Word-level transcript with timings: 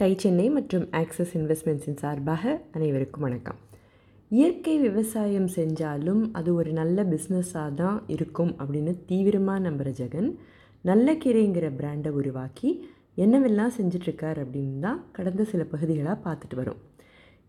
Tie 0.00 0.16
Chennai 0.16 0.50
மற்றும் 0.50 0.84
axis 0.90 1.32
இன்வெஸ்ட்மெண்ட்ஸின் 1.36 1.98
சார்பாக 2.00 2.60
அனைவருக்கும் 2.72 3.22
வணக்கம். 3.22 3.58
இயற்கை 4.30 4.78
விவசாயம் 4.78 5.46
செஞ்சாலும் 5.56 6.22
அது 6.32 6.54
ஒரு 6.54 6.72
நல்ல 6.72 7.04
பிஸ்னஸாக 7.04 7.74
தான் 7.74 8.02
இருக்கும் 8.06 8.50
அப்படின்னு 8.60 8.94
தீவிரமாக 9.06 9.70
நம்புகிற 9.70 9.90
ஜெகன் 9.90 10.30
நல்ல 10.82 11.14
கீரைங்கிற 11.14 11.68
பிராண்டை 11.76 12.08
உருவாக்கி 12.08 12.70
என்னவெல்லாம் 13.16 13.76
செஞ்சிட்ருக்கார் 13.78 14.40
அப்படின்னு 14.44 14.78
தான் 14.78 15.00
கடந்த 15.12 15.44
சில 15.44 15.64
பகுதிகளாக 15.64 16.18
பார்த்துட்டு 16.26 16.54
வரும். 16.54 16.80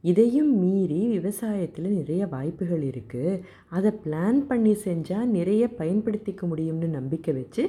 இதையும் 0.04 0.54
மீறி 0.60 1.02
விவசாயத்தில் 1.18 1.90
நிறைய 1.90 2.28
வாய்ப்புகள் 2.28 2.82
இருக்குது 2.82 3.42
அதை 3.70 3.92
பிளான் 4.06 4.42
பண்ணி 4.48 4.76
செஞ்சால் 4.86 5.34
நிறைய 5.38 5.70
பயன்படுத்திக்க 5.78 6.44
முடியும்னு 6.54 6.90
நம்பிக்கை 7.00 7.34
வச்சு 7.34 7.66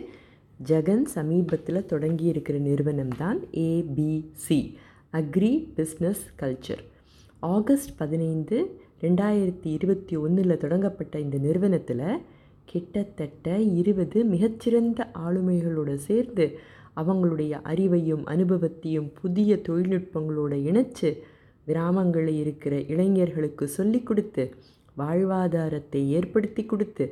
ஜெகன் 0.60 1.04
சமீபத்தில் 1.06 1.86
தொடங்கி 1.86 2.24
இருக்கிற 2.24 2.56
நிறுவனம் 2.58 3.14
தான் 3.16 3.38
ABC 3.64 4.60
agri 5.12 5.52
business 5.76 6.24
culture 6.36 6.82
August 7.42 7.92
பதினைந்து 7.96 8.58
ரெண்டாயிரத்தி 9.02 9.68
இருபத்தி 9.70 10.14
ஒன்றில் 10.16 10.60
தொடங்கப்பட்ட 10.60 11.14
இந்த 11.18 11.38
நிறுவனத்தில் 11.38 12.02
கிட்டத்தட்ட 12.64 13.56
இருபது 13.74 14.18
மிகச்சிறந்த 14.24 15.00
ஆளுமைகளோடு 15.18 15.94
சேர்ந்து 16.06 16.46
அவங்களுடைய 16.96 17.54
அறிவையும் 17.64 18.24
அனுபவத்தையும் 18.26 19.12
புதிய 19.14 19.56
தொழில்நுட்பங்களோடு 19.68 20.58
இணைச்சு 20.62 21.10
கிராமங்களில் 21.66 22.38
இருக்கிற 22.38 22.74
இளைஞர்களுக்கு 22.86 23.64
சொல்லிக் 23.68 24.06
கொடுத்து 24.06 24.44
வாழ்வாதாரத்தை 24.96 26.02
ஏற்படுத்தி 26.10 26.62
கொடுத்து 26.66 27.04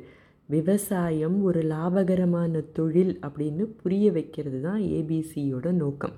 விவசாயம் 0.49 1.43
ஒரு 1.43 1.61
லாபகரமான 1.61 2.63
தொழில் 2.73 3.19
அப்படின்னு 3.21 3.63
புரிய 3.81 4.11
வைக்கிறது 4.11 4.61
தான் 4.61 4.81
ஏபிசியோட 4.81 5.71
நோக்கம். 5.71 6.11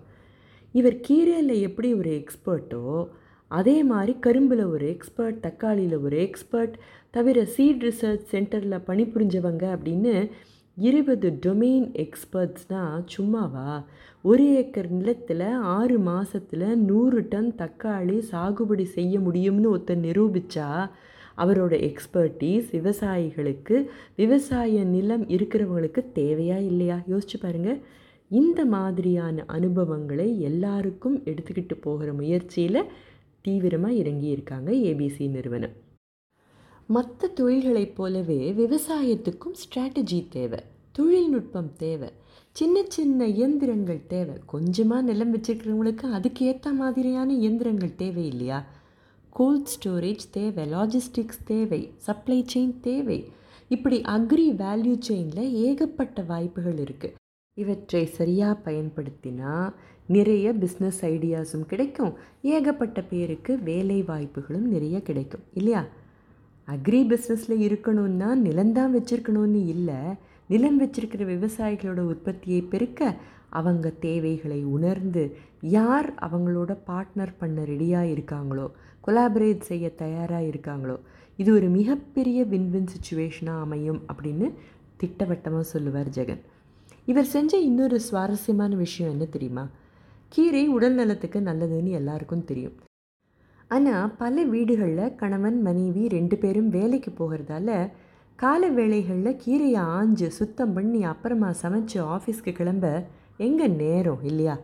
இவர் 0.71 0.99
கீரையில் 1.09 1.61
எப்படி 1.61 1.93
ஒரு 1.93 2.23
எக்ஸ்பர்ட்டோ 2.23 3.07
அதே 3.51 3.83
மாதிரி 3.83 4.17
கரும்பில் 4.21 4.69
ஒரு 4.69 4.87
எக்ஸ்பர்ட் 4.87 5.39
தக்காளியில் 5.39 5.97
ஒரு 5.97 6.17
எக்ஸ்பர்ட் 6.17 6.75
தவிர 7.09 7.45
சீட் 7.45 7.83
ரிசர்ச் 7.83 8.25
சென்டரில் 8.31 8.83
பணிபுரிஞ்சவங்க 8.87 9.65
அப்படின்னு 9.75 10.29
இருபது 10.75 11.29
டொமெயின் 11.45 11.87
எக்ஸ்பர்ட்ஸ்னால் 11.95 13.05
சும்மாவா? 13.17 13.83
ஒரு 14.21 14.55
ஏக்கர் 14.55 14.89
நிலத்தில் 14.89 15.47
ஆறு 15.49 15.99
மாதத்தில் 15.99 16.77
நூறு 16.77 17.25
டன் 17.29 17.55
தக்காளி 17.57 18.21
சாகுபடி 18.31 18.83
செய்ய 18.83 19.19
முடியும்னு 19.19 19.71
ஒருத்தர் 19.75 20.03
நிரூபித்தா 20.07 20.89
அவரோட 21.37 21.75
எக்ஸ்பர்டீஸ் 21.89 22.65
விவசாயிகளுக்கு 22.71 23.85
விவசாய 24.15 24.83
நிலம் 24.83 25.27
இருக்கிறவங்களுக்கு 25.27 26.05
தேவையா 26.15 26.65
இல்லையா? 26.65 27.01
யோசிச்சு 27.07 27.39
பாருங்கள் 27.41 27.81
இந்த 28.29 28.65
மாதிரியான 28.65 29.43
அனுபவங்களை 29.47 30.41
எல்லாருக்கும் 30.41 31.19
எடுத்துக்கிட்டு 31.19 31.81
போகிற 31.81 32.13
முயற்சியில் 32.13 32.83
தீவிரமாக 33.41 33.93
இறங்கியிருக்காங்க 33.93 34.71
ஏபிசி 34.71 35.29
நிறுவனம். 35.29 35.71
மற்ற 36.87 37.27
தொழில்களைப் 37.27 37.95
போலவே 37.95 38.51
விவசாயத்துக்கும் 38.51 39.53
ஸ்ட்ராட்டஜி 39.63 40.27
தேவை. 40.29 40.59
தொழில்நுட்பம் 40.91 41.71
தேவை. 41.77 42.09
சின்ன 42.51 42.83
சின்ன 42.87 43.25
இயந்திரங்கள் 43.25 44.01
தேவை. 44.07 44.35
கொஞ்சமாக 44.45 45.01
நிலம் 45.01 45.37
வச்சுருக்கிறவங்களுக்கு 45.37 46.11
அதுக்கு 46.11 46.45
ஏற்ற 46.45 46.73
மாதிரியான 46.73 47.33
இயந்திரங்கள் 47.33 47.95
தேவை 47.95 48.27
இல்லையா? 48.27 48.65
கோல்ட் 49.37 49.67
ஸ்டோரேஜ் 49.73 50.23
தேவை 50.31 50.63
லாஜிஸ்டிக்ஸ் 50.71 51.41
தேவை 51.45 51.79
சப்ளை 52.05 52.45
செயின் 52.53 52.79
தேவை. 52.81 53.17
இப்படி 53.67 53.97
அக்ரி 54.01 54.45
வேல்யூ 54.61 54.93
செயினில் 55.07 55.51
ஏகப்பட்ட 55.65 56.21
வாய்ப்புகள் 56.21 56.77
இருக்குது 56.83 57.13
இவற்றை 57.57 58.01
சரியாக 58.05 58.55
பயன்படுத்தினா 58.65 59.73
நிறைய 60.07 60.53
பிஸ்னஸ் 60.53 61.01
ஐடியாஸும் 61.01 61.65
கிடைக்கும். 61.65 62.13
ஏகப்பட்ட 62.41 63.01
பேருக்கு 63.01 63.59
வேலை 63.59 63.99
வாய்ப்புகளும் 64.01 64.67
நிறைய 64.67 65.01
கிடைக்கும் 65.01 65.45
இல்லையா? 65.53 65.83
அக்ரி 66.67 67.01
பிஸ்னஸில் 67.11 67.63
இருக்கணும்னா 67.67 68.31
நிலந்தான் 68.47 68.95
வச்சுருக்கணும்னு 68.97 69.61
இல்லை. 69.75 69.99
நிலம் 70.49 70.79
வச்சிருக்கிற 70.81 71.23
விவசாயிகளோட 71.33 72.01
உற்பத்தியை 72.13 72.61
பெருக்க 72.61 73.15
அவங்க 73.49 73.89
தேவைகளை 73.89 74.63
உணர்ந்து 74.75 75.23
யார் 75.61 76.09
அவங்களோட 76.27 76.71
பார்ட்னர் 76.89 77.37
பண்ண 77.37 77.63
ரெடியாக 77.63 78.11
இருக்காங்களோ 78.15 78.67
கொலாபரேட் 79.07 79.69
செய்ய 79.69 79.89
தயாராக 79.95 80.49
இருக்காங்களோ 80.51 80.97
இது 81.39 81.49
ஒரு 81.53 81.67
மிகப்பெரிய 81.69 82.39
வின்வின் 82.43 82.89
சுச்சுவேஷனாக 82.93 83.63
அமையும் 83.65 84.01
அப்படின்னு 84.11 84.47
திட்டவட்டமாக 84.97 85.65
சொல்லுவார் 85.73 86.09
ஜெகன். 86.09 86.41
இவர் 87.05 87.29
செஞ்ச 87.33 87.57
இன்னொரு 87.57 87.97
சுவாரஸ்யமான 87.99 88.75
விஷயம் 88.75 89.11
என்ன 89.11 89.25
தெரியுமா? 89.25 89.65
கீரை 90.29 90.63
உடல் 90.67 90.93
நலத்துக்கு 90.93 91.39
நல்லதுன்னு 91.39 91.91
எல்லாருக்கும் 91.99 92.45
தெரியும். 92.45 92.75
ஆனால் 93.71 94.11
பல 94.17 94.43
வீடுகளில் 94.43 95.15
கணவன் 95.15 95.61
மனைவி 95.61 96.07
ரெண்டு 96.07 96.37
பேரும் 96.37 96.69
வேலைக்கு 96.69 97.11
போகிறதால 97.11 97.69
காலை 98.41 98.67
வேளைகளில் 98.69 99.39
கீரையை 99.43 99.83
ஆஞ்சு 99.99 100.27
சுத்தம் 100.31 100.73
பண்ணி 100.73 100.99
அப்புறமா 101.03 101.47
சமைச்சு 101.61 101.97
ஆஃபீஸ்க்கு 102.15 102.51
கிளம்ப 102.51 102.85
எங்கே 103.45 103.67
நேரம் 103.67 104.23
இல்லையா? 104.23 104.55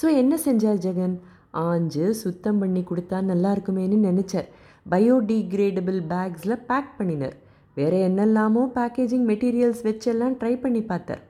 ஸோ 0.00 0.06
என்ன 0.20 0.38
செஞ்சார் 0.44 0.80
ஜெகன்? 0.84 1.16
ஆஞ்சு 1.50 2.14
சுத்தம் 2.14 2.58
பண்ணி 2.58 2.82
கொடுத்தா 2.90 3.18
நல்லா 3.22 3.50
இருக்குமேனு 3.52 3.98
நினச்சார். 4.08 4.48
பயோடிகிரேடபிள் 4.90 5.98
பேக்ஸில் 6.12 6.64
பேக் 6.70 6.90
பண்ணினார். 6.98 7.36
வேறு 7.74 7.98
என்னெல்லாமோ 8.08 8.62
பேக்கேஜிங் 8.78 9.26
மெட்டீரியல்ஸ் 9.30 9.82
வச்செல்லாம் 9.88 10.38
ட்ரை 10.40 10.54
பண்ணி 10.60 10.82
பார்த்தார். 10.82 11.22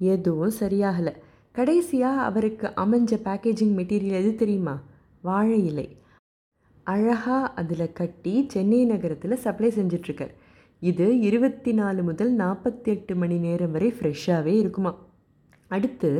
எதுவும் 0.00 0.56
சரியாகலை. 0.60 1.12
கடைசியாக 1.52 2.24
அவருக்கு 2.28 2.66
அமைஞ்ச 2.84 3.18
பேக்கேஜிங் 3.28 3.74
மெட்டீரியல் 3.80 4.20
எது 4.22 4.32
தெரியுமா? 4.34 4.74
வாழை 5.20 5.66
இலை. 5.66 5.86
அழகாக 6.86 7.52
அதில் 7.60 7.92
கட்டி 7.92 8.34
சென்னை 8.54 8.84
நகரத்தில் 8.84 9.42
சப்ளை 9.44 9.70
செஞ்சிட்ருக்கார். 9.76 10.34
இது 10.84 11.04
இருபத்தி 11.20 11.72
நாலு 11.72 12.00
முதல் 12.02 12.32
நாற்பத்தி 12.36 12.88
எட்டு 12.88 13.12
மணி 13.16 13.36
நேரம் 13.38 13.70
வரை 13.70 13.88
ஃப்ரெஷ்ஷாகவே 13.98 14.54
இருக்குமா? 14.62 14.92
அடுத்து 15.70 16.10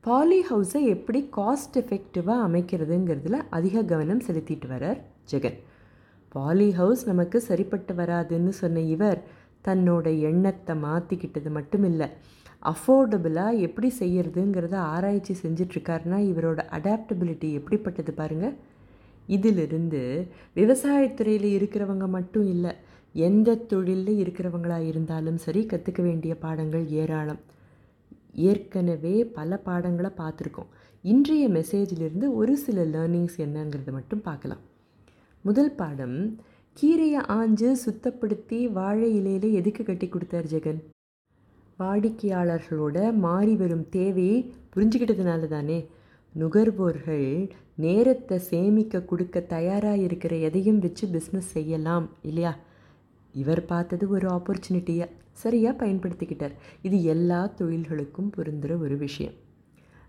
பாலி 0.00 0.38
ஹவுஸை 0.50 0.80
எப்படி 0.86 1.20
காஸ்ட் 1.36 1.78
எஃபெக்டிவாக 1.80 2.44
அமைக்கிறதுங்கிறதுல 2.48 3.38
அதிக 3.50 3.82
கவனம் 3.82 4.22
செலுத்திட்டு 4.26 4.68
வரார் 4.68 5.00
ஜெகன். 5.32 5.58
பாலி 6.28 6.68
ஹவுஸ் 6.70 7.02
நமக்கு 7.06 7.40
சரிப்பட்டு 7.40 7.94
வராதுன்னு 7.94 8.52
சொன்ன 8.60 8.84
இவர் 8.94 9.20
தன்னோட 9.68 10.06
எண்ணத்தை 10.30 10.76
மாற்றிக்கிட்டது 10.76 11.50
மட்டும் 11.50 11.84
இல்லை 11.84 12.08
அஃபோர்டபுளாக 12.62 13.60
எப்படி 13.60 13.92
செய்யறதுங்கிறத 13.98 14.76
ஆராய்ச்சி 14.94 15.36
செஞ்சிட்ருக்காருனா 15.42 16.18
இவரோட 16.30 16.60
அடாப்டபிலிட்டி 16.78 17.50
எப்படிப்பட்டது 17.52 18.14
பாருங்கள் 18.14 18.54
இதிலிருந்து 19.28 20.00
விவசாயத்துறையில் 20.54 21.50
இருக்கிறவங்க 21.58 22.06
மட்டும் 22.08 22.46
இல்லை 22.46 22.72
எந்த 23.14 23.54
தொழிலில் 23.54 24.20
இருக்கிறவங்களாக 24.22 24.86
இருந்தாலும் 24.86 25.36
சரி 25.36 25.66
கற்றுக்க 25.66 26.02
வேண்டிய 26.02 26.34
பாடங்கள் 26.34 26.86
ஏராளம். 26.86 27.40
ஏற்கனவே 28.32 29.24
பல 29.24 29.56
பாடங்களை 29.56 30.10
பார்த்துருக்கோம் 30.16 30.70
இன்றைய 31.04 31.48
மெசேஜிலிருந்து 31.48 32.26
ஒரு 32.34 32.56
சில 32.56 32.84
லேர்னிங்ஸ் 32.84 33.36
என்னங்கிறத 33.36 33.90
மட்டும் 33.90 34.20
பார்க்கலாம் 34.20 34.62
முதல் 35.44 35.72
பாடம் 35.72 36.16
கீரையை 36.76 37.20
ஆஞ்சு 37.26 37.76
சுத்தப்படுத்தி 37.86 38.72
வாழை 38.72 39.14
இலையில் 39.14 39.52
எதுக்கு 39.52 39.84
கட்டி 39.84 40.08
கொடுத்தார் 40.08 40.44
ஜெகன்? 40.44 40.80
வாடிக்கையாளர்களோட 41.78 43.14
மாறி 43.14 43.54
வரும் 43.54 43.88
தேவையை 43.88 44.54
புரிஞ்சுக்கிட்டதுனால 44.76 45.46
தானே. 45.46 45.88
நுகர்வோர்கள் 46.34 47.28
நேரத்தை 47.74 48.38
சேமிக்க 48.38 49.00
கொடுக்க 49.00 49.40
தயாராக 49.40 49.96
இருக்கிற 49.96 50.36
எதையும் 50.36 50.78
வச்சு 50.78 51.06
பிஸ்னஸ் 51.06 51.52
செய்யலாம் 51.56 52.10
இல்லையா? 52.22 52.58
இவர் 53.40 53.62
பார்த்தது 53.72 54.04
ஒரு 54.16 54.26
ஆப்பர்ச்சுனிட்டியை 54.36 55.06
சரியாக 55.42 55.74
பயன்படுத்திக்கிட்டார். 55.80 56.54
இது 56.86 56.96
எல்லா 57.14 57.40
தொழில்களுக்கும் 57.60 58.32
பொருந்துகிற 58.36 58.72
ஒரு 58.86 58.96
விஷயம். 58.96 59.36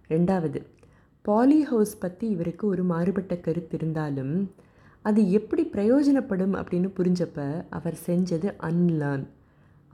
ரெண்டாவது 0.09 0.59
பாலி 1.25 1.59
ஹவுஸ் 1.69 1.94
பற்றி 2.00 2.25
இவருக்கு 2.36 2.66
ஒரு 2.74 2.84
மாறுபட்ட 2.91 3.33
கருத்து 3.45 3.75
இருந்தாலும் 3.77 4.36
அது 5.10 5.22
எப்படி 5.38 5.63
பிரயோஜனப்படும் 5.75 6.54
அப்படின்னு 6.60 6.89
புரிஞ்சப்ப 6.98 7.39
அவர் 7.77 7.98
செஞ்சது 8.07 8.48
அன்லேர்ன் 8.68 9.25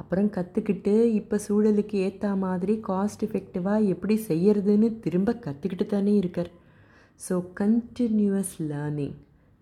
அப்புறம் 0.01 0.29
கற்றுக்கிட்டு 0.35 0.93
இப்போ 1.19 1.37
சூழலுக்கு 1.47 1.95
ஏற்ற 2.05 2.27
மாதிரி 2.43 2.73
காஸ்ட் 2.87 3.23
எஃபெக்டிவாக 3.27 3.89
எப்படி 3.93 4.15
செய்யறதுன்னு 4.27 4.89
திரும்ப 4.99 5.35
கற்றுக்கிட்டு 5.45 5.85
தானே 5.85 6.13
இருக்கார். 6.21 6.51
ஸோ 7.25 7.33
கண்டினியூவஸ் 7.59 8.55
லேர்னிங் 8.69 9.17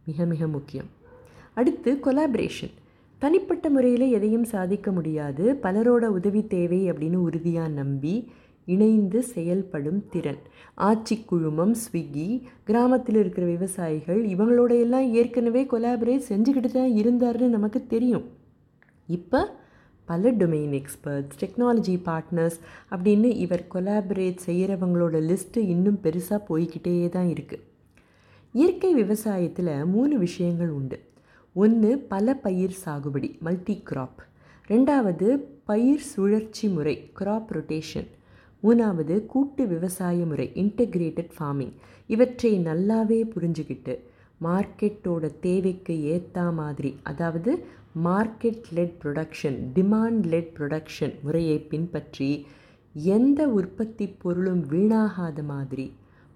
மிக 0.07 0.25
மிக 0.33 0.47
முக்கியம். 0.57 0.89
அடுத்து 1.59 1.91
கொலாபரேஷன் 2.05 2.75
தனிப்பட்ட 3.21 3.69
முறையில் 3.69 4.05
எதையும் 4.17 4.45
சாதிக்க 4.51 4.91
முடியாது. 4.97 5.45
பலரோட 5.63 6.05
உதவி 6.17 6.41
தேவை 6.53 6.81
அப்படின்னு 6.91 7.17
உறுதியாக 7.27 7.75
நம்பி 7.79 8.13
இணைந்து 8.67 9.19
செயல்படும் 9.33 10.01
திறன். 10.13 10.41
ஆட்சி 10.87 11.15
குழுமம் 11.29 11.73
ஸ்விக்கி 11.83 12.27
கிராமத்தில் 12.67 13.17
இருக்கிற 13.21 13.45
விவசாயிகள் 13.55 14.21
இவங்களோட 14.33 14.71
எல்லாம் 14.83 15.07
ஏற்கனவே 15.19 15.63
கொலாபரேட் 15.71 16.29
செஞ்சுக்கிட்டு 16.31 16.71
தான் 16.71 16.93
இருந்தார்னு 17.01 17.47
நமக்கு 17.55 17.81
தெரியும். 17.93 18.27
இப்போ 19.07 19.41
பல 20.07 20.31
டொமெயின் 20.41 20.75
எக்ஸ்பர்ட்ஸ் 20.79 21.39
டெக்னாலஜி 21.41 21.95
பார்ட்னர்ஸ் 22.05 22.59
அப்படின்னு 22.93 23.29
இவர் 23.45 23.65
கொலாபரேட் 23.73 24.45
செய்கிறவங்களோட 24.45 25.17
லிஸ்ட்டு 25.29 25.65
இன்னும் 25.73 25.99
பெருசாக 26.05 26.39
போய்கிட்டே 26.49 26.93
தான் 27.17 27.29
இருக்குது 27.35 27.65
இயற்கை 28.53 28.91
விவசாயத்தில் 29.01 29.73
மூணு 29.85 30.15
விஷயங்கள் 30.17 30.71
உண்டு. 30.71 30.97
ஒன்று 31.55 31.91
பல 32.07 32.33
பயிர் 32.35 32.75
சாகுபடி 32.83 33.29
மல்டி 33.41 33.75
கிராப் 33.83 34.19
ரெண்டாவது 34.69 35.27
பயிர் 35.65 36.03
சுழற்சி 36.09 36.67
முறை 36.69 36.95
கிராப் 37.13 37.51
ரொட்டேஷன் 37.51 38.09
மூணாவது 38.63 39.15
கூட்டு 39.25 39.63
விவசாய 39.67 40.25
முறை 40.25 40.47
இன்டெகிரேட்டட் 40.55 41.33
ஃபார்மிங் 41.37 41.73
இவற்றை 42.09 42.51
நல்லாவே 42.59 43.19
புரிஞ்சுக்கிட்டு 43.33 43.95
மார்க்கெட்டோட 44.41 45.25
தேவைக்கு 45.39 45.95
ஏற்ற 46.11 46.43
மாதிரி 46.51 46.91
அதாவது 47.03 47.51
market 48.03 48.67
led 48.71 48.95
production 49.01 49.57
demand 49.73 50.27
led 50.27 50.51
production 50.57 51.15
முறையை 51.21 51.57
பின்பற்றி 51.67 52.29
எந்த 52.95 53.41
உற்பத்தி 53.53 54.05
பொருளும் 54.21 54.61
வீணாகாத 54.69 55.41
மாதிரி 55.43 55.87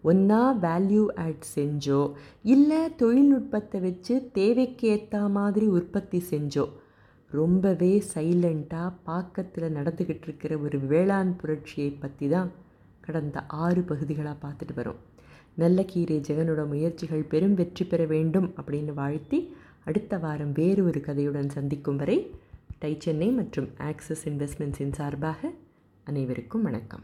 ஒன்றா 0.03 0.41
வேல்யூ 0.61 1.03
ஆட் 1.25 1.45
செஞ்சோ? 1.55 2.00
இல்லை 2.44 2.95
தொழில்நுட்பத்தை 2.95 3.79
வச்சு 3.81 4.29
தேவைக்கு 4.33 4.88
ஏற்ற 4.88 5.21
மாதிரி 5.38 5.67
உற்பத்தி 5.77 6.23
செஞ்சோ? 6.31 6.65
ரொம்பவே 7.31 8.03
சைலண்ட்டாக 8.13 8.89
பாக்கத்தில் 9.03 9.75
நடந்துக்கிட்டு 9.77 10.27
இருக்கிற 10.29 10.57
ஒரு 10.57 10.79
வேளாண் 10.79 11.35
புரட்சியை 11.35 11.89
பற்றி 11.91 12.27
தான் 12.29 12.51
கடந்த 13.01 13.45
ஆறு 13.45 13.81
பகுதிகளாக 13.81 14.38
பார்த்துட்டு 14.44 14.75
வரோம். 14.75 15.00
நல்ல 15.55 15.79
கீரை 15.83 16.17
ஜெகனோட 16.27 16.67
முயற்சிகள் 16.67 17.29
பெரும் 17.33 17.53
வெற்றி 17.53 17.85
பெற 17.85 18.05
வேண்டும் 18.05 18.47
அப்படின்னு 18.57 18.94
வாழ்த்தி 18.94 19.39
அடுத்த 19.83 20.17
வாரம் 20.17 20.51
வேறு 20.51 20.83
ஒரு 20.85 21.01
கதையுடன் 21.07 21.50
சந்திக்கும் 21.50 21.95
வரை 21.95 22.17
டை 22.79 22.94
சென்னை 23.00 23.31
மற்றும் 23.31 23.69
ஆக்சிஸ் 23.77 24.25
இன்வெஸ்ட்மெண்ட்ஸின் 24.29 24.95
சார்பாக 25.00 25.51
அனைவருக்கும் 26.03 26.63
வணக்கம். 26.63 27.03